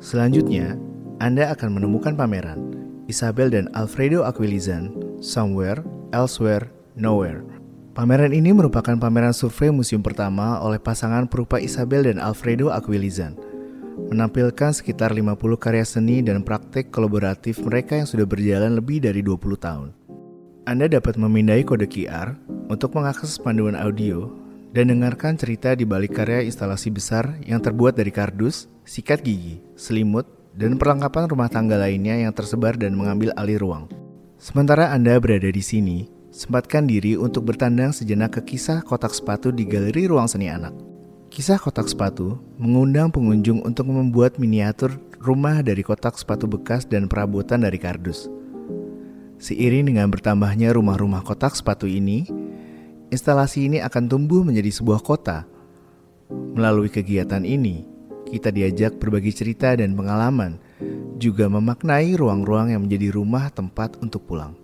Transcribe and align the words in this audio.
Selanjutnya, 0.00 0.74
Anda 1.20 1.52
akan 1.52 1.76
menemukan 1.76 2.16
pameran 2.16 2.72
Isabel 3.06 3.52
dan 3.52 3.68
Alfredo 3.76 4.24
Aquilizan 4.24 4.90
Somewhere, 5.20 5.84
Elsewhere, 6.10 6.72
Nowhere. 6.96 7.44
Pameran 7.92 8.32
ini 8.32 8.54
merupakan 8.54 8.96
pameran 8.96 9.36
survei 9.36 9.68
museum 9.68 10.00
pertama 10.00 10.58
oleh 10.62 10.80
pasangan 10.80 11.28
perupa 11.28 11.60
Isabel 11.60 12.08
dan 12.08 12.16
Alfredo 12.16 12.72
Aquilizan 12.72 13.36
menampilkan 14.08 14.72
sekitar 14.72 15.12
50 15.12 15.36
karya 15.60 15.84
seni 15.84 16.24
dan 16.24 16.40
praktek 16.40 16.88
kolaboratif 16.88 17.60
mereka 17.60 18.00
yang 18.00 18.08
sudah 18.08 18.24
berjalan 18.24 18.72
lebih 18.78 19.04
dari 19.04 19.20
20 19.20 19.60
tahun. 19.60 19.88
Anda 20.64 20.88
dapat 20.88 21.20
memindai 21.20 21.66
kode 21.66 21.84
QR 21.90 22.38
untuk 22.70 22.94
mengakses 22.96 23.36
panduan 23.36 23.76
audio 23.76 24.30
dan 24.70 24.90
dengarkan 24.90 25.34
cerita 25.34 25.74
di 25.74 25.82
balik 25.82 26.14
karya 26.14 26.46
instalasi 26.46 26.94
besar 26.94 27.38
yang 27.42 27.58
terbuat 27.58 27.98
dari 27.98 28.14
kardus, 28.14 28.70
sikat 28.86 29.22
gigi, 29.26 29.58
selimut, 29.74 30.26
dan 30.54 30.78
perlengkapan 30.78 31.30
rumah 31.30 31.50
tangga 31.50 31.78
lainnya 31.78 32.18
yang 32.18 32.34
tersebar 32.34 32.78
dan 32.78 32.94
mengambil 32.94 33.34
alih 33.38 33.58
ruang. 33.58 33.84
Sementara 34.40 34.94
Anda 34.94 35.18
berada 35.18 35.50
di 35.50 35.62
sini, 35.62 36.08
sempatkan 36.30 36.86
diri 36.86 37.18
untuk 37.18 37.50
bertandang 37.50 37.92
sejenak 37.92 38.40
ke 38.40 38.54
kisah 38.54 38.80
kotak 38.86 39.12
sepatu 39.12 39.52
di 39.52 39.66
Galeri 39.66 40.06
Ruang 40.08 40.30
Seni 40.30 40.48
Anak. 40.48 40.72
Kisah 41.30 41.62
kotak 41.62 41.86
sepatu 41.86 42.42
mengundang 42.58 43.14
pengunjung 43.14 43.62
untuk 43.62 43.86
membuat 43.86 44.40
miniatur 44.42 44.98
rumah 45.22 45.62
dari 45.62 45.84
kotak 45.84 46.18
sepatu 46.18 46.50
bekas 46.50 46.88
dan 46.88 47.06
perabotan 47.06 47.62
dari 47.62 47.78
kardus. 47.78 48.26
Seiring 49.38 49.94
dengan 49.94 50.10
bertambahnya 50.10 50.74
rumah-rumah 50.74 51.22
kotak 51.22 51.54
sepatu 51.54 51.86
ini, 51.86 52.26
instalasi 53.10 53.66
ini 53.66 53.78
akan 53.82 54.06
tumbuh 54.06 54.46
menjadi 54.46 54.70
sebuah 54.70 55.02
kota. 55.02 55.44
Melalui 56.30 56.88
kegiatan 56.88 57.42
ini, 57.42 57.82
kita 58.30 58.54
diajak 58.54 58.96
berbagi 59.02 59.34
cerita 59.34 59.74
dan 59.74 59.98
pengalaman 59.98 60.62
juga 61.18 61.50
memaknai 61.50 62.14
ruang-ruang 62.16 62.72
yang 62.72 62.86
menjadi 62.86 63.12
rumah 63.12 63.50
tempat 63.50 63.98
untuk 64.00 64.24
pulang. 64.24 64.54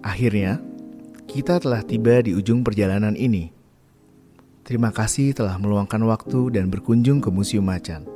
Akhirnya, 0.00 0.62
kita 1.26 1.58
telah 1.58 1.82
tiba 1.82 2.22
di 2.22 2.32
ujung 2.32 2.62
perjalanan 2.62 3.18
ini. 3.18 3.50
Terima 4.62 4.94
kasih 4.94 5.34
telah 5.34 5.58
meluangkan 5.58 6.00
waktu 6.06 6.54
dan 6.54 6.70
berkunjung 6.70 7.18
ke 7.18 7.28
Museum 7.30 7.66
Macan. 7.66 8.06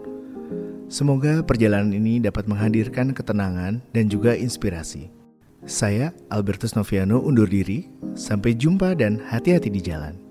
Semoga 0.91 1.42
perjalanan 1.47 1.94
ini 1.94 2.19
dapat 2.19 2.50
menghadirkan 2.50 3.14
ketenangan 3.14 3.78
dan 3.94 4.05
juga 4.11 4.34
inspirasi. 4.34 5.19
Saya, 5.69 6.16
Albertus 6.33 6.72
Noviano, 6.72 7.20
undur 7.20 7.44
diri. 7.44 7.84
Sampai 8.16 8.56
jumpa 8.56 8.97
dan 8.97 9.20
hati-hati 9.20 9.69
di 9.69 9.84
jalan. 9.84 10.30